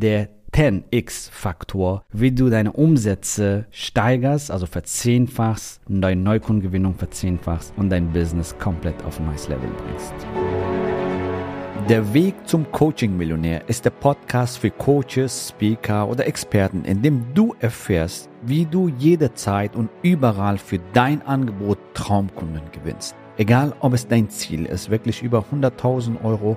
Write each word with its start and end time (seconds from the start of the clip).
der 0.00 0.28
10x-Faktor, 0.52 2.04
wie 2.12 2.32
du 2.32 2.50
deine 2.50 2.72
Umsätze 2.72 3.66
steigerst, 3.70 4.50
also 4.50 4.66
verzehnfachst, 4.66 5.80
deine 5.88 6.20
Neukundengewinnung 6.20 6.94
verzehnfachst 6.94 7.72
und 7.76 7.90
dein 7.90 8.12
Business 8.12 8.58
komplett 8.58 9.02
auf 9.04 9.20
ein 9.20 9.26
neues 9.26 9.48
Level 9.48 9.70
bringst. 9.84 10.14
Der 11.88 12.12
Weg 12.14 12.34
zum 12.46 12.70
Coaching-Millionär 12.70 13.68
ist 13.68 13.84
der 13.84 13.90
Podcast 13.90 14.58
für 14.58 14.70
Coaches, 14.70 15.48
Speaker 15.48 16.08
oder 16.08 16.26
Experten, 16.26 16.84
in 16.84 17.02
dem 17.02 17.24
du 17.34 17.54
erfährst, 17.58 18.28
wie 18.42 18.66
du 18.66 18.88
jederzeit 18.88 19.74
und 19.74 19.88
überall 20.02 20.58
für 20.58 20.78
dein 20.92 21.22
Angebot 21.22 21.78
Traumkunden 21.94 22.62
gewinnst. 22.72 23.16
Egal, 23.38 23.72
ob 23.80 23.94
es 23.94 24.06
dein 24.06 24.28
Ziel 24.28 24.66
ist, 24.66 24.90
wirklich 24.90 25.22
über 25.22 25.44
100.000 25.52 26.22
Euro 26.22 26.56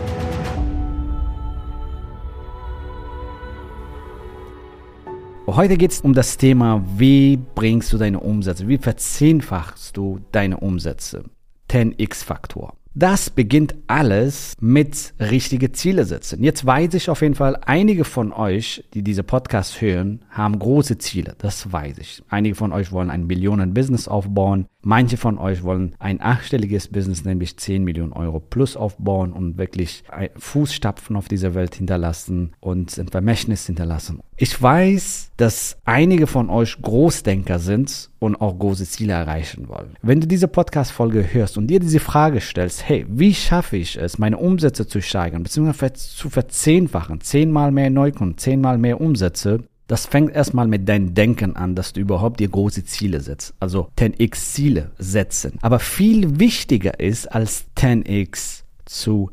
Heute 5.53 5.75
geht 5.75 5.91
es 5.91 5.99
um 5.99 6.13
das 6.13 6.37
Thema, 6.37 6.81
wie 6.95 7.37
bringst 7.55 7.91
du 7.91 7.97
deine 7.97 8.21
Umsätze, 8.21 8.69
wie 8.69 8.77
verzehnfachst 8.77 9.97
du 9.97 10.21
deine 10.31 10.55
Umsätze. 10.57 11.25
10x-Faktor. 11.69 12.77
Das 12.93 13.29
beginnt 13.29 13.75
alles 13.87 14.53
mit 14.61 15.13
richtige 15.19 15.73
Ziele 15.73 16.05
setzen. 16.05 16.41
Jetzt 16.41 16.65
weiß 16.65 16.93
ich 16.93 17.09
auf 17.09 17.21
jeden 17.21 17.35
Fall, 17.35 17.57
einige 17.65 18.05
von 18.05 18.31
euch, 18.31 18.85
die 18.93 19.03
diese 19.03 19.23
Podcast 19.23 19.81
hören, 19.81 20.23
haben 20.29 20.57
große 20.57 20.97
Ziele. 20.99 21.35
Das 21.37 21.69
weiß 21.69 21.97
ich. 21.97 22.23
Einige 22.29 22.55
von 22.55 22.71
euch 22.71 22.93
wollen 22.93 23.09
ein 23.09 23.27
Millionen-Business 23.27 24.07
aufbauen. 24.07 24.67
Manche 24.83 25.17
von 25.17 25.37
euch 25.37 25.63
wollen 25.63 25.95
ein 25.99 26.21
achtstelliges 26.21 26.87
Business, 26.87 27.23
nämlich 27.23 27.57
10 27.57 27.83
Millionen 27.83 28.13
Euro 28.13 28.39
plus 28.39 28.75
aufbauen 28.75 29.31
und 29.31 29.57
wirklich 29.57 30.03
Fußstapfen 30.37 31.15
auf 31.15 31.27
dieser 31.27 31.53
Welt 31.53 31.75
hinterlassen 31.75 32.53
und 32.59 32.97
ein 32.97 33.07
Vermächtnis 33.07 33.65
hinterlassen. 33.67 34.21
Ich 34.37 34.59
weiß, 34.59 35.31
dass 35.37 35.77
einige 35.85 36.25
von 36.25 36.49
euch 36.49 36.81
Großdenker 36.81 37.59
sind 37.59 38.09
und 38.17 38.41
auch 38.41 38.57
große 38.57 38.85
Ziele 38.85 39.13
erreichen 39.13 39.67
wollen. 39.69 39.95
Wenn 40.01 40.19
du 40.19 40.27
diese 40.27 40.47
Podcast-Folge 40.47 41.31
hörst 41.31 41.57
und 41.57 41.67
dir 41.67 41.79
diese 41.79 41.99
Frage 41.99 42.41
stellst, 42.41 42.87
hey, 42.87 43.05
wie 43.07 43.35
schaffe 43.35 43.77
ich 43.77 43.97
es, 43.97 44.17
meine 44.17 44.37
Umsätze 44.37 44.87
zu 44.87 45.01
steigern, 45.01 45.43
beziehungsweise 45.43 45.93
zu 45.93 46.29
verzehnfachen, 46.29 47.21
zehnmal 47.21 47.71
mehr 47.71 47.91
Neukunden, 47.91 48.37
zehnmal 48.37 48.79
mehr 48.79 48.99
Umsätze, 48.99 49.63
das 49.91 50.05
fängt 50.05 50.33
erstmal 50.33 50.67
mit 50.67 50.87
deinem 50.87 51.13
Denken 51.15 51.57
an, 51.57 51.75
dass 51.75 51.91
du 51.91 51.99
überhaupt 51.99 52.39
dir 52.39 52.47
große 52.47 52.85
Ziele 52.85 53.19
setzt. 53.19 53.53
Also 53.59 53.89
10x 53.97 54.35
Ziele 54.53 54.91
setzen. 54.97 55.59
Aber 55.61 55.79
viel 55.79 56.39
wichtiger 56.39 57.01
ist 57.01 57.29
als 57.29 57.65
10x 57.75 58.61
zu 58.85 59.31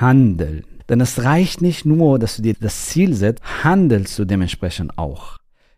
handeln. 0.00 0.64
Denn 0.88 1.00
es 1.00 1.22
reicht 1.22 1.62
nicht 1.62 1.86
nur, 1.86 2.18
dass 2.18 2.34
du 2.34 2.42
dir 2.42 2.54
das 2.58 2.86
Ziel 2.86 3.14
setzt, 3.14 3.40
handelst 3.62 4.18
du 4.18 4.24
dementsprechend 4.24 4.98
auch. 4.98 5.36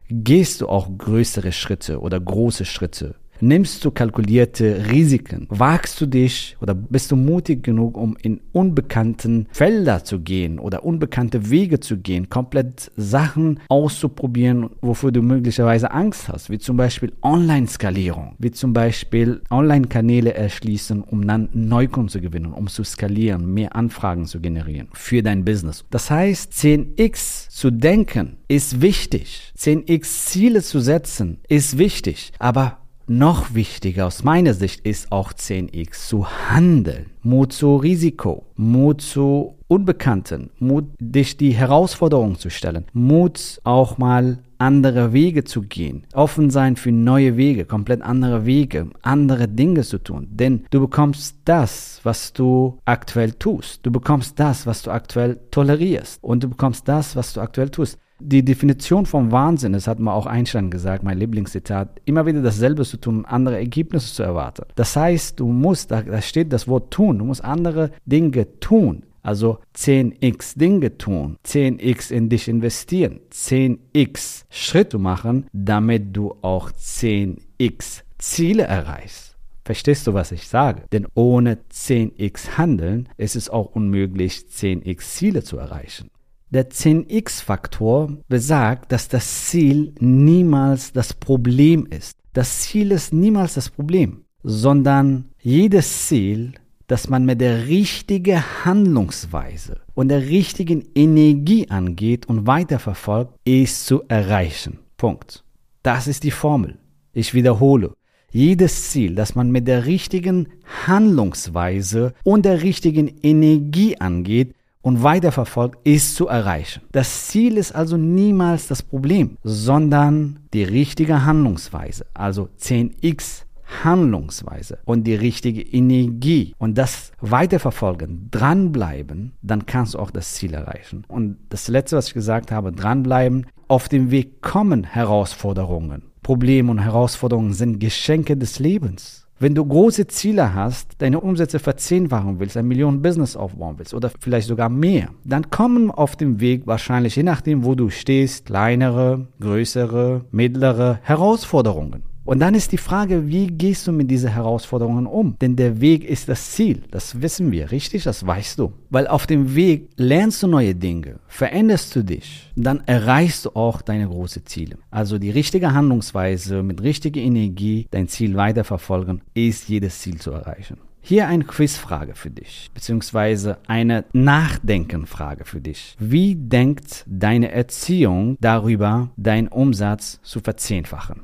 Gehst 0.09 0.63
du 0.63 0.69
auch 0.71 0.89
größere 0.97 1.53
Schritte 1.53 2.01
oder 2.01 2.19
große 2.19 2.65
Schritte 2.65 3.17
Nimmst 3.45 3.85
du 3.85 3.91
kalkulierte 3.91 4.89
Risiken? 4.89 5.49
Wagst 5.49 6.01
du 6.01 6.07
dich 6.07 6.57
oder 6.61 6.77
bist 6.77 7.11
du 7.11 7.17
mutig 7.17 7.65
genug, 7.65 7.97
um 7.97 8.17
in 8.23 8.41
unbekannten 8.53 9.49
Felder 9.51 10.05
zu 10.05 10.21
gehen 10.21 10.61
oder 10.61 10.85
unbekannte 10.85 11.51
Wege 11.51 11.81
zu 11.81 11.97
gehen, 11.97 12.29
komplett 12.29 12.93
Sachen 12.97 13.59
auszuprobieren, 13.67 14.71
wofür 14.81 15.11
du 15.11 15.23
möglicherweise 15.23 15.91
Angst 15.91 16.29
hast, 16.29 16.51
wie 16.51 16.61
zum 16.61 16.77
Beispiel 16.77 17.15
Online-Skalierung, 17.21 18.37
wie 18.39 18.53
zum 18.53 18.75
Beispiel 18.75 19.43
Online-Kanäle 19.51 20.35
erschließen, 20.35 21.03
um 21.03 21.27
dann 21.27 21.49
Neukunden 21.53 22.11
zu 22.11 22.21
gewinnen, 22.21 22.53
um 22.53 22.69
zu 22.69 22.85
skalieren, 22.85 23.53
mehr 23.53 23.75
Anfragen 23.75 24.27
zu 24.27 24.39
generieren 24.39 24.87
für 24.93 25.21
dein 25.21 25.45
Business. 25.45 25.85
Das 25.91 26.13
heißt, 26.13 26.53
10x 26.53 27.49
zu 27.51 27.73
denken 27.73 28.37
ist 28.47 28.81
wichtig. 28.81 29.53
10x 29.59 30.27
Ziele 30.27 30.63
zu 30.63 30.79
setzen 30.79 31.41
ist 31.49 31.77
wichtig. 31.77 32.31
Aber 32.39 32.82
noch 33.07 33.55
wichtiger 33.55 34.07
aus 34.07 34.25
meiner 34.25 34.55
Sicht 34.55 34.87
ist 34.87 35.13
auch 35.13 35.33
10x 35.33 36.09
zu 36.09 36.27
handeln. 36.51 37.07
Mut 37.23 37.53
zu 37.53 37.77
Risiko, 37.77 38.47
Mut 38.57 39.01
zu 39.01 39.55
Unbekannten, 39.69 40.51
Mut, 40.59 40.85
dich 40.99 41.37
die 41.37 41.53
Herausforderung 41.53 42.39
zu 42.39 42.51
stellen, 42.51 42.85
Mut 42.93 43.61
auch 43.65 43.97
mal 43.97 44.39
andere 44.59 45.13
Wege 45.13 45.45
zu 45.45 45.63
gehen, 45.63 46.07
offen 46.13 46.51
sein 46.51 46.77
für 46.77 46.93
neue 46.93 47.37
Wege, 47.37 47.65
komplett 47.65 48.03
andere 48.03 48.47
Wege, 48.47 48.91
andere 49.03 49.49
Dinge 49.49 49.83
zu 49.83 49.99
tun. 49.99 50.29
Denn 50.31 50.65
du 50.71 50.81
bekommst 50.81 51.39
das, 51.45 52.01
was 52.05 52.33
du 52.33 52.79
aktuell 52.85 53.33
tust. 53.33 53.85
Du 53.85 53.91
bekommst 53.91 54.39
das, 54.39 54.67
was 54.67 54.83
du 54.83 54.91
aktuell 54.91 55.41
tolerierst. 55.51 56.23
Und 56.23 56.45
du 56.45 56.49
bekommst 56.49 56.87
das, 56.87 57.17
was 57.17 57.33
du 57.33 57.41
aktuell 57.41 57.71
tust 57.71 57.99
die 58.23 58.45
Definition 58.45 59.07
vom 59.07 59.33
Wahnsinn, 59.33 59.73
das 59.73 59.87
hat 59.87 59.99
mal 59.99 60.13
auch 60.13 60.27
Einstein 60.27 60.71
gesagt, 60.71 61.03
mein 61.03 61.19
Lieblingszitat, 61.19 62.01
immer 62.05 62.27
wieder 62.27 62.43
dasselbe 62.43 62.85
zu 62.85 62.97
tun, 62.97 63.25
andere 63.25 63.57
Ergebnisse 63.59 64.15
zu 64.15 64.23
erwarten. 64.23 64.65
Das 64.75 64.97
heißt, 64.97 65.41
du 65.41 65.49
musst, 65.49 65.91
da, 65.91 66.03
da 66.03 66.23
steht 66.23 66.53
das 66.53 66.69
Wort 66.69 66.93
tun, 66.93 67.19
du 67.19 67.25
musst 67.25 67.45
andere 67.45 67.91
Dinge 68.07 68.59
tun. 68.61 69.05
Also 69.23 69.59
10x 69.77 70.59
Dinge 70.59 70.99
tun, 70.99 71.37
10x 71.47 72.11
in 72.11 72.29
dich 72.29 72.49
investieren, 72.49 73.21
10x 73.33 74.45
Schritte 74.51 74.99
machen, 74.99 75.47
damit 75.53 76.17
du 76.17 76.35
auch 76.43 76.71
10x 76.73 78.03
Ziele 78.19 78.65
erreichst. 78.65 79.37
Verstehst 79.65 80.09
du, 80.09 80.15
was 80.15 80.33
ich 80.33 80.49
sage? 80.49 80.83
Denn 80.91 81.07
ohne 81.15 81.59
10x 81.73 82.59
Handeln 82.59 83.09
ist 83.17 83.37
es 83.37 83.49
auch 83.49 83.77
unmöglich, 83.77 84.47
10x 84.51 85.01
Ziele 85.03 85.45
zu 85.45 85.57
erreichen. 85.57 86.11
Der 86.53 86.69
10x-Faktor 86.69 88.19
besagt, 88.29 88.93
dass 88.93 89.09
das 89.09 89.47
Ziel 89.47 89.95
niemals 90.01 90.93
das 90.93 91.15
Problem 91.15 91.87
ist. 91.87 92.19
Das 92.35 92.61
Ziel 92.61 92.93
ist 92.93 93.15
niemals 93.15 93.55
das 93.55 93.71
Problem, 93.71 94.27
sondern 94.43 95.31
jedes 95.41 96.09
Ziel, 96.09 96.53
das 96.89 97.09
man 97.09 97.25
mit 97.25 97.41
der 97.41 97.69
richtigen 97.69 98.43
Handlungsweise 98.67 99.81
und 99.95 100.09
der 100.09 100.29
richtigen 100.29 100.85
Energie 100.95 101.71
angeht 101.71 102.27
und 102.27 102.47
weiterverfolgt, 102.47 103.33
ist 103.47 103.87
zu 103.87 104.03
erreichen. 104.09 104.79
Punkt. 104.99 105.45
Das 105.83 106.07
ist 106.07 106.23
die 106.23 106.31
Formel. 106.31 106.77
Ich 107.15 107.33
wiederhole. 107.33 107.95
Jedes 108.31 108.91
Ziel, 108.91 109.15
das 109.15 109.35
man 109.35 109.51
mit 109.51 109.67
der 109.67 109.87
richtigen 109.87 110.49
Handlungsweise 110.87 112.13
und 112.25 112.45
der 112.45 112.63
richtigen 112.63 113.09
Energie 113.23 113.97
angeht, 113.99 114.55
und 114.83 115.03
weiterverfolgt, 115.03 115.79
ist 115.85 116.17
zu 116.17 116.29
erreichen. 116.29 116.83
Das 116.93 117.29
Ziel 117.29 117.57
ist 117.57 117.73
also 117.73 117.97
niemals 117.97 118.67
das 118.67 118.83
Problem, 118.83 119.39
sondern 119.43 120.41
die 120.53 120.65
richtige 120.65 121.25
Handlungsweise, 121.25 122.07
also 122.15 122.49
10x 122.61 123.45
Handlungsweise 123.85 124.79
und 124.85 125.05
die 125.05 125.15
richtige 125.15 125.63
Energie 125.63 126.55
und 126.59 126.77
das 126.77 127.13
weiterverfolgen, 127.21 128.29
dranbleiben, 128.31 129.33
dann 129.43 129.67
kannst 129.67 129.95
du 129.95 129.99
auch 129.99 130.11
das 130.11 130.35
Ziel 130.35 130.55
erreichen. 130.55 131.05
Und 131.09 131.39
das 131.49 131.69
letzte, 131.69 131.97
was 131.97 132.09
ich 132.09 132.15
gesagt 132.15 132.51
habe, 132.51 132.73
dranbleiben, 132.73 133.47
auf 133.69 133.89
dem 133.89 134.11
Weg 134.11 134.43
kommen 134.43 134.85
Herausforderungen. 134.85 136.03
Probleme 136.23 136.71
und 136.71 136.79
Herausforderungen 136.79 137.55
sind 137.55 137.81
Geschenke 137.81 138.37
des 138.37 138.59
Lebens. 138.59 139.27
Wenn 139.43 139.57
du 139.57 139.67
große 139.67 140.07
Ziele 140.07 140.55
hast, 140.55 141.03
deine 141.03 141.19
Umsätze 141.19 141.59
verzehnfachen 141.59 142.39
willst, 142.39 142.57
ein 142.57 142.69
Millionen-Business 142.69 143.35
aufbauen 143.35 143.75
willst 143.77 143.93
oder 143.93 144.13
vielleicht 144.21 144.47
sogar 144.47 144.69
mehr, 144.69 145.09
dann 145.25 145.51
kommen 145.51 145.91
auf 145.91 146.15
dem 146.15 146.39
Weg 146.39 146.69
wahrscheinlich, 146.69 147.17
je 147.17 147.25
nachdem, 147.25 147.65
wo 147.65 147.75
du 147.75 147.91
stehst, 147.91 148.47
kleinere, 148.47 149.27
größere, 149.41 150.27
mittlere 150.31 151.01
Herausforderungen. 151.03 152.05
Und 152.25 152.39
dann 152.39 152.55
ist 152.55 152.71
die 152.71 152.79
Frage, 152.79 153.27
wie 153.27 153.49
gehst 153.49 153.87
du 153.87 153.93
mit 153.93 154.11
diesen 154.11 154.31
Herausforderungen 154.31 155.07
um? 155.07 155.37
Denn 155.41 155.57
der 155.57 155.81
Weg 155.81 156.05
ist 156.05 156.29
das 156.29 156.53
Ziel. 156.53 156.83
Das 156.91 157.21
wissen 157.21 157.51
wir, 157.51 157.73
richtig? 157.73 158.05
Das 158.05 158.25
weißt 158.25 158.61
du. 158.61 158.73
Weil 158.91 159.09
auf 159.09 159.27
dem 159.27 159.57
Weg 159.57 159.91
lernst 159.97 160.43
du 160.43 160.47
neue 160.47 160.75
Dinge, 160.75 161.19
veränderst 161.27 161.97
du 161.97 162.05
dich, 162.05 162.53
dann 162.55 162.83
erreichst 162.87 163.47
du 163.47 163.51
auch 163.51 163.83
deine 163.83 164.09
großen 164.09 164.47
Ziele. 164.47 164.79
Also 164.91 165.19
die 165.19 165.31
richtige 165.31 165.75
Handlungsweise 165.75 166.63
mit 166.63 166.83
richtiger 166.83 167.21
Energie 167.21 167.89
dein 167.91 168.07
Ziel 168.07 168.37
weiterverfolgen, 168.37 169.23
ist 169.35 169.69
jedes 169.69 169.99
Ziel 169.99 170.21
zu 170.21 170.31
erreichen. 170.31 170.79
Hier 171.05 171.27
eine 171.27 171.43
Quizfrage 171.43 172.15
für 172.15 172.31
dich, 172.31 172.71
beziehungsweise 172.73 173.59
eine 173.67 174.05
Nachdenkenfrage 174.13 175.45
für 175.45 175.61
dich. 175.61 175.97
Wie 175.99 176.37
denkt 176.37 177.05
deine 177.09 177.51
Erziehung 177.51 178.37
darüber, 178.41 179.11
deinen 179.17 179.49
Umsatz 179.49 180.21
zu 180.23 180.39
verzehnfachen? 180.39 181.23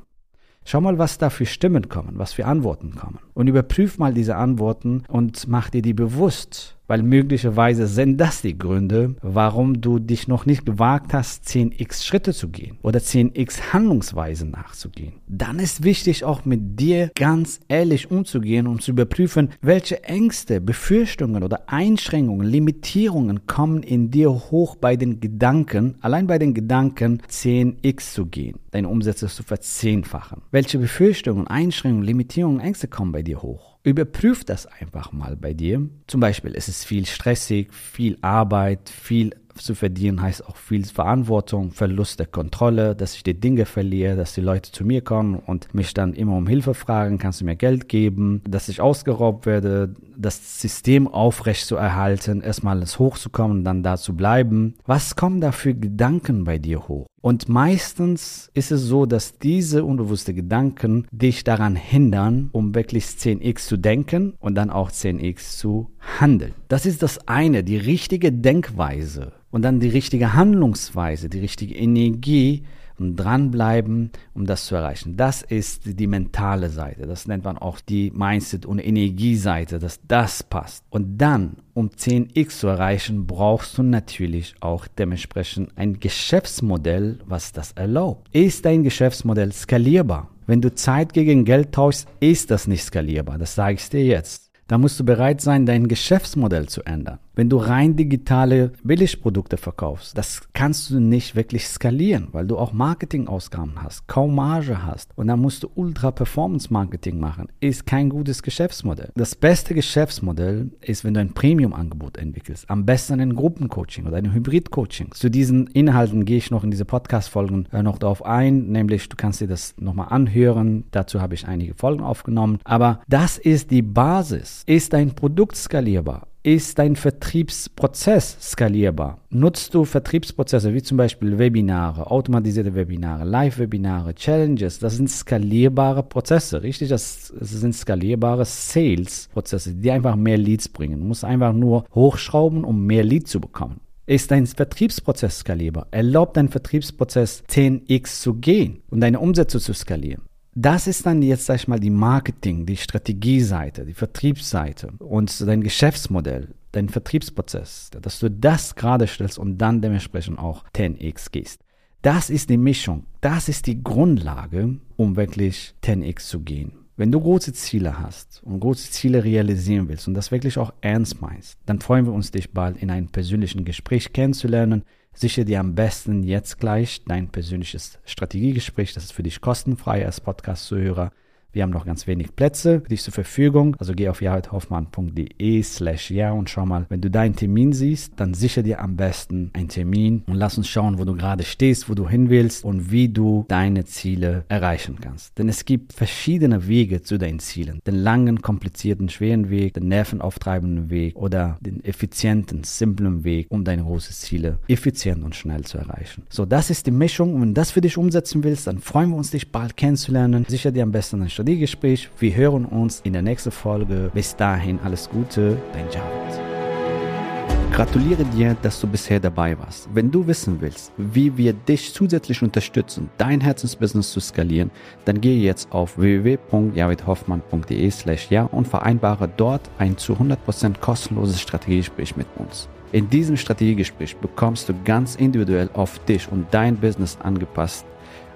Schau 0.70 0.82
mal, 0.82 0.98
was 0.98 1.16
da 1.16 1.30
für 1.30 1.46
Stimmen 1.46 1.88
kommen, 1.88 2.18
was 2.18 2.34
für 2.34 2.44
Antworten 2.44 2.94
kommen. 2.94 3.20
Und 3.32 3.46
überprüf 3.46 3.96
mal 3.96 4.12
diese 4.12 4.36
Antworten 4.36 5.02
und 5.08 5.48
mach 5.48 5.70
dir 5.70 5.80
die 5.80 5.94
bewusst 5.94 6.76
weil 6.88 7.02
möglicherweise 7.02 7.86
sind 7.86 8.16
das 8.16 8.42
die 8.42 8.58
Gründe, 8.58 9.14
warum 9.22 9.80
du 9.80 10.00
dich 10.00 10.26
noch 10.26 10.46
nicht 10.46 10.66
gewagt 10.66 11.14
hast, 11.14 11.46
10x 11.46 12.04
Schritte 12.04 12.32
zu 12.32 12.48
gehen 12.48 12.78
oder 12.82 12.98
10x 12.98 13.72
Handlungsweisen 13.72 14.50
nachzugehen. 14.50 15.12
Dann 15.28 15.60
ist 15.60 15.84
wichtig, 15.84 16.24
auch 16.24 16.44
mit 16.44 16.80
dir 16.80 17.10
ganz 17.14 17.60
ehrlich 17.68 18.10
umzugehen 18.10 18.66
und 18.66 18.82
zu 18.82 18.90
überprüfen, 18.90 19.50
welche 19.60 20.02
Ängste, 20.04 20.60
Befürchtungen 20.60 21.44
oder 21.44 21.68
Einschränkungen, 21.68 22.46
Limitierungen 22.46 23.46
kommen 23.46 23.82
in 23.82 24.10
dir 24.10 24.30
hoch 24.30 24.76
bei 24.76 24.96
den 24.96 25.20
Gedanken, 25.20 25.96
allein 26.00 26.26
bei 26.26 26.38
den 26.38 26.54
Gedanken 26.54 27.20
10x 27.30 28.14
zu 28.14 28.26
gehen, 28.26 28.58
deine 28.70 28.88
Umsätze 28.88 29.28
zu 29.28 29.42
verzehnfachen. 29.42 30.42
Welche 30.50 30.78
Befürchtungen, 30.78 31.46
Einschränkungen, 31.46 32.06
Limitierungen, 32.06 32.60
Ängste 32.60 32.88
kommen 32.88 33.12
bei 33.12 33.22
dir 33.22 33.42
hoch? 33.42 33.77
Überprüf 33.88 34.44
das 34.44 34.66
einfach 34.66 35.12
mal 35.12 35.36
bei 35.36 35.54
dir. 35.54 35.88
Zum 36.06 36.20
Beispiel 36.20 36.52
ist 36.52 36.68
es 36.68 36.84
viel 36.84 37.06
stressig, 37.06 37.72
viel 37.72 38.18
Arbeit, 38.20 38.88
viel 38.88 39.30
zu 39.62 39.74
verdienen 39.74 40.22
heißt 40.22 40.46
auch 40.46 40.56
viel 40.56 40.84
Verantwortung, 40.84 41.72
Verlust 41.72 42.18
der 42.18 42.26
Kontrolle, 42.26 42.94
dass 42.94 43.14
ich 43.14 43.22
die 43.22 43.38
Dinge 43.38 43.66
verliere, 43.66 44.16
dass 44.16 44.34
die 44.34 44.40
Leute 44.40 44.72
zu 44.72 44.84
mir 44.84 45.02
kommen 45.02 45.36
und 45.36 45.74
mich 45.74 45.94
dann 45.94 46.14
immer 46.14 46.36
um 46.36 46.46
Hilfe 46.46 46.74
fragen, 46.74 47.18
kannst 47.18 47.40
du 47.40 47.44
mir 47.44 47.56
Geld 47.56 47.88
geben, 47.88 48.42
dass 48.48 48.68
ich 48.68 48.80
ausgeraubt 48.80 49.46
werde, 49.46 49.94
das 50.16 50.60
System 50.60 51.06
aufrecht 51.08 51.66
zu 51.66 51.76
erhalten, 51.76 52.40
erstmal 52.40 52.84
Hochzukommen, 52.98 53.64
dann 53.64 53.82
da 53.82 53.96
zu 53.96 54.16
bleiben. 54.16 54.74
Was 54.86 55.16
kommen 55.16 55.40
da 55.40 55.52
für 55.52 55.74
Gedanken 55.74 56.44
bei 56.44 56.58
dir 56.58 56.88
hoch? 56.88 57.06
Und 57.20 57.48
meistens 57.48 58.50
ist 58.54 58.70
es 58.70 58.82
so, 58.82 59.04
dass 59.04 59.38
diese 59.38 59.84
unbewussten 59.84 60.34
Gedanken 60.34 61.06
dich 61.10 61.44
daran 61.44 61.76
hindern, 61.76 62.48
um 62.52 62.74
wirklich 62.74 63.04
10x 63.04 63.66
zu 63.66 63.76
denken 63.76 64.34
und 64.38 64.54
dann 64.54 64.70
auch 64.70 64.90
10x 64.90 65.58
zu 65.58 65.90
handeln. 66.20 66.54
Das 66.68 66.86
ist 66.86 67.02
das 67.02 67.26
eine, 67.26 67.64
die 67.64 67.76
richtige 67.76 68.32
Denkweise 68.32 69.32
und 69.50 69.62
dann 69.62 69.80
die 69.80 69.88
richtige 69.88 70.34
Handlungsweise, 70.34 71.28
die 71.28 71.40
richtige 71.40 71.74
Energie 71.74 72.64
und 72.98 73.16
dranbleiben, 73.16 74.10
um 74.34 74.46
das 74.46 74.66
zu 74.66 74.74
erreichen. 74.74 75.16
Das 75.16 75.42
ist 75.42 75.82
die 75.84 76.06
mentale 76.06 76.68
Seite. 76.68 77.06
Das 77.06 77.26
nennt 77.26 77.44
man 77.44 77.56
auch 77.56 77.80
die 77.80 78.10
Mindset- 78.10 78.66
und 78.66 78.78
Energieseite, 78.78 79.78
dass 79.78 80.00
das 80.06 80.42
passt. 80.42 80.84
Und 80.90 81.18
dann, 81.18 81.58
um 81.74 81.90
10x 81.90 82.58
zu 82.58 82.66
erreichen, 82.66 83.26
brauchst 83.26 83.78
du 83.78 83.82
natürlich 83.82 84.54
auch 84.60 84.86
dementsprechend 84.86 85.70
ein 85.76 86.00
Geschäftsmodell, 86.00 87.20
was 87.24 87.52
das 87.52 87.72
erlaubt. 87.72 88.28
Ist 88.32 88.64
dein 88.64 88.82
Geschäftsmodell 88.82 89.52
skalierbar? 89.52 90.30
Wenn 90.46 90.60
du 90.62 90.74
Zeit 90.74 91.12
gegen 91.12 91.44
Geld 91.44 91.72
tauschst, 91.72 92.08
ist 92.20 92.50
das 92.50 92.66
nicht 92.66 92.82
skalierbar. 92.82 93.38
Das 93.38 93.54
sage 93.54 93.74
ich 93.74 93.88
dir 93.88 94.04
jetzt. 94.04 94.50
Da 94.66 94.76
musst 94.76 95.00
du 95.00 95.04
bereit 95.04 95.40
sein, 95.40 95.66
dein 95.66 95.88
Geschäftsmodell 95.88 96.68
zu 96.68 96.82
ändern. 96.82 97.18
Wenn 97.38 97.48
du 97.48 97.58
rein 97.58 97.94
digitale 97.94 98.72
Billigprodukte 98.82 99.58
verkaufst, 99.58 100.18
das 100.18 100.42
kannst 100.54 100.90
du 100.90 100.98
nicht 100.98 101.36
wirklich 101.36 101.68
skalieren, 101.68 102.26
weil 102.32 102.48
du 102.48 102.58
auch 102.58 102.72
Marketingausgaben 102.72 103.80
hast, 103.80 104.08
kaum 104.08 104.34
Marge 104.34 104.84
hast. 104.84 105.12
Und 105.14 105.28
dann 105.28 105.38
musst 105.38 105.62
du 105.62 105.70
Ultra-Performance-Marketing 105.72 107.20
machen. 107.20 107.46
Ist 107.60 107.86
kein 107.86 108.08
gutes 108.08 108.42
Geschäftsmodell. 108.42 109.12
Das 109.14 109.36
beste 109.36 109.74
Geschäftsmodell 109.74 110.72
ist, 110.80 111.04
wenn 111.04 111.14
du 111.14 111.20
ein 111.20 111.32
Premium-Angebot 111.32 112.16
entwickelst. 112.16 112.68
Am 112.68 112.84
besten 112.84 113.20
ein 113.20 113.36
Gruppencoaching 113.36 114.06
oder 114.06 114.16
ein 114.16 114.34
Hybrid-Coaching. 114.34 115.12
Zu 115.12 115.30
diesen 115.30 115.68
Inhalten 115.68 116.24
gehe 116.24 116.38
ich 116.38 116.50
noch 116.50 116.64
in 116.64 116.72
diese 116.72 116.86
Podcast-Folgen 116.86 117.68
äh, 117.70 117.84
noch 117.84 117.98
darauf 117.98 118.26
ein, 118.26 118.66
nämlich 118.72 119.08
du 119.10 119.14
kannst 119.16 119.40
dir 119.40 119.46
das 119.46 119.76
nochmal 119.78 120.08
anhören. 120.10 120.86
Dazu 120.90 121.20
habe 121.20 121.34
ich 121.34 121.46
einige 121.46 121.74
Folgen 121.74 122.02
aufgenommen. 122.02 122.58
Aber 122.64 122.98
das 123.06 123.38
ist 123.38 123.70
die 123.70 123.82
Basis. 123.82 124.64
Ist 124.66 124.92
dein 124.92 125.14
Produkt 125.14 125.54
skalierbar? 125.54 126.26
Ist 126.54 126.78
dein 126.78 126.96
Vertriebsprozess 126.96 128.38
skalierbar? 128.40 129.18
Nutzt 129.28 129.74
du 129.74 129.84
Vertriebsprozesse 129.84 130.72
wie 130.72 130.82
zum 130.82 130.96
Beispiel 130.96 131.38
Webinare, 131.38 132.10
automatisierte 132.10 132.74
Webinare, 132.74 133.24
Live-Webinare, 133.24 134.14
Challenges? 134.14 134.78
Das 134.78 134.96
sind 134.96 135.10
skalierbare 135.10 136.02
Prozesse, 136.02 136.62
richtig? 136.62 136.88
Das, 136.88 137.26
sind 137.26 137.74
skalierbare 137.74 138.46
Sales-Prozesse, 138.46 139.74
die 139.74 139.90
einfach 139.90 140.16
mehr 140.16 140.38
Leads 140.38 140.70
bringen. 140.70 141.00
Du 141.00 141.06
musst 141.06 141.24
einfach 141.24 141.52
nur 141.52 141.84
hochschrauben, 141.94 142.64
um 142.64 142.86
mehr 142.86 143.04
Leads 143.04 143.30
zu 143.30 143.40
bekommen. 143.40 143.80
Ist 144.06 144.30
dein 144.30 144.46
Vertriebsprozess 144.46 145.40
skalierbar? 145.40 145.88
Erlaubt 145.90 146.38
dein 146.38 146.48
Vertriebsprozess 146.48 147.42
10x 147.50 148.22
zu 148.22 148.34
gehen 148.34 148.80
und 148.88 149.00
deine 149.00 149.20
Umsätze 149.20 149.60
zu 149.60 149.74
skalieren? 149.74 150.22
Das 150.60 150.88
ist 150.88 151.06
dann 151.06 151.22
jetzt, 151.22 151.46
sag 151.46 151.54
ich 151.54 151.68
mal, 151.68 151.78
die 151.78 151.88
Marketing, 151.88 152.66
die 152.66 152.76
Strategieseite, 152.76 153.84
die 153.84 153.94
Vertriebsseite 153.94 154.88
und 154.98 155.40
dein 155.40 155.62
Geschäftsmodell, 155.62 156.48
dein 156.72 156.88
Vertriebsprozess, 156.88 157.90
dass 158.02 158.18
du 158.18 158.28
das 158.28 158.74
gerade 158.74 159.06
stellst 159.06 159.38
und 159.38 159.58
dann 159.58 159.80
dementsprechend 159.80 160.40
auch 160.40 160.64
10x 160.74 161.30
gehst. 161.30 161.60
Das 162.02 162.28
ist 162.28 162.50
die 162.50 162.56
Mischung, 162.56 163.06
das 163.20 163.48
ist 163.48 163.68
die 163.68 163.84
Grundlage, 163.84 164.80
um 164.96 165.14
wirklich 165.14 165.74
10x 165.84 166.26
zu 166.26 166.40
gehen. 166.40 166.72
Wenn 166.96 167.12
du 167.12 167.20
große 167.20 167.52
Ziele 167.52 168.00
hast 168.00 168.42
und 168.42 168.58
große 168.58 168.90
Ziele 168.90 169.22
realisieren 169.22 169.88
willst 169.88 170.08
und 170.08 170.14
das 170.14 170.32
wirklich 170.32 170.58
auch 170.58 170.72
ernst 170.80 171.20
meinst, 171.20 171.56
dann 171.66 171.78
freuen 171.78 172.04
wir 172.04 172.12
uns, 172.12 172.32
dich 172.32 172.52
bald 172.52 172.82
in 172.82 172.90
einem 172.90 173.10
persönlichen 173.10 173.64
Gespräch 173.64 174.12
kennenzulernen. 174.12 174.82
Sichere 175.20 175.44
dir 175.44 175.58
am 175.58 175.74
besten 175.74 176.22
jetzt 176.22 176.60
gleich 176.60 177.02
dein 177.04 177.28
persönliches 177.28 177.98
Strategiegespräch. 178.04 178.94
Das 178.94 179.02
ist 179.02 179.12
für 179.12 179.24
dich 179.24 179.40
kostenfrei 179.40 180.06
als 180.06 180.20
Podcast-Zuhörer. 180.20 181.10
Wir 181.50 181.62
haben 181.62 181.70
noch 181.70 181.86
ganz 181.86 182.06
wenig 182.06 182.36
Plätze 182.36 182.82
für 182.82 182.88
dich 182.88 183.02
zur 183.02 183.14
Verfügung. 183.14 183.74
Also 183.78 183.94
geh 183.94 184.10
auf 184.10 184.20
jaredhoffmann.de 184.20 185.62
slash 185.62 186.10
ja 186.10 186.32
und 186.32 186.50
schau 186.50 186.66
mal, 186.66 186.84
wenn 186.90 187.00
du 187.00 187.10
deinen 187.10 187.36
Termin 187.36 187.72
siehst, 187.72 188.12
dann 188.16 188.34
sicher 188.34 188.62
dir 188.62 188.80
am 188.80 188.96
besten 188.96 189.50
einen 189.54 189.68
Termin 189.68 190.24
und 190.26 190.34
lass 190.34 190.58
uns 190.58 190.68
schauen, 190.68 190.98
wo 190.98 191.06
du 191.06 191.14
gerade 191.14 191.44
stehst, 191.44 191.88
wo 191.88 191.94
du 191.94 192.06
hin 192.06 192.28
willst 192.28 192.64
und 192.64 192.90
wie 192.90 193.08
du 193.08 193.46
deine 193.48 193.86
Ziele 193.86 194.44
erreichen 194.48 194.98
kannst. 195.00 195.38
Denn 195.38 195.48
es 195.48 195.64
gibt 195.64 195.94
verschiedene 195.94 196.68
Wege 196.68 197.00
zu 197.00 197.18
deinen 197.18 197.38
Zielen. 197.38 197.80
Den 197.86 197.96
langen, 197.96 198.42
komplizierten, 198.42 199.08
schweren 199.08 199.48
Weg, 199.48 199.72
den 199.72 199.88
nervenauftreibenden 199.88 200.90
Weg 200.90 201.16
oder 201.16 201.56
den 201.62 201.82
effizienten, 201.82 202.62
simplen 202.64 203.24
Weg, 203.24 203.46
um 203.48 203.64
deine 203.64 203.84
großen 203.84 204.12
Ziele 204.12 204.58
effizient 204.68 205.24
und 205.24 205.34
schnell 205.34 205.64
zu 205.64 205.78
erreichen. 205.78 206.24
So, 206.28 206.44
das 206.44 206.68
ist 206.68 206.86
die 206.86 206.90
Mischung. 206.90 207.34
Und 207.34 207.40
wenn 207.40 207.48
du 207.48 207.54
das 207.54 207.70
für 207.70 207.80
dich 207.80 207.96
umsetzen 207.96 208.44
willst, 208.44 208.66
dann 208.66 208.80
freuen 208.80 209.10
wir 209.10 209.16
uns, 209.16 209.30
dich 209.30 209.50
bald 209.50 209.78
kennenzulernen. 209.78 210.44
Sicher 210.46 210.72
dir 210.72 210.82
am 210.82 210.92
besten 210.92 211.22
ein 211.22 211.30
Strategiegespräch. 211.38 212.10
Wir 212.18 212.34
hören 212.34 212.64
uns 212.64 213.00
in 213.04 213.12
der 213.12 213.22
nächsten 213.22 213.52
Folge. 213.52 214.10
Bis 214.12 214.34
dahin 214.34 214.80
alles 214.82 215.08
Gute, 215.08 215.56
dein 215.72 215.84
Javid. 215.84 217.72
Gratuliere 217.72 218.24
dir, 218.24 218.56
dass 218.60 218.80
du 218.80 218.88
bisher 218.88 219.20
dabei 219.20 219.56
warst. 219.56 219.88
Wenn 219.94 220.10
du 220.10 220.26
wissen 220.26 220.60
willst, 220.60 220.90
wie 220.96 221.36
wir 221.36 221.52
dich 221.52 221.94
zusätzlich 221.94 222.42
unterstützen, 222.42 223.08
dein 223.18 223.40
Herzensbusiness 223.40 224.10
zu 224.10 224.18
skalieren, 224.18 224.72
dann 225.04 225.20
gehe 225.20 225.38
jetzt 225.38 225.70
auf 225.70 225.96
www.javidhoffmann.de 225.96 227.88
slash 227.92 228.30
ja 228.30 228.42
und 228.42 228.66
vereinbare 228.66 229.28
dort 229.36 229.70
ein 229.78 229.96
zu 229.96 230.14
100% 230.14 230.80
kostenloses 230.80 231.40
Strategiegespräch 231.40 232.16
mit 232.16 232.26
uns. 232.34 232.68
In 232.90 233.08
diesem 233.10 233.36
Strategiegespräch 233.36 234.16
bekommst 234.16 234.68
du 234.68 234.74
ganz 234.84 235.14
individuell 235.14 235.70
auf 235.74 236.00
dich 236.00 236.26
und 236.32 236.48
dein 236.50 236.74
Business 236.78 237.16
angepasst 237.22 237.86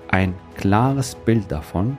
ein 0.06 0.34
klares 0.54 1.16
Bild 1.16 1.50
davon, 1.50 1.98